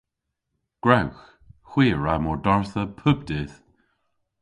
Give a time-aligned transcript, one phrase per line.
[0.83, 1.21] Gwrewgh!
[1.69, 3.55] Hwi a wra mordardha pub dydh.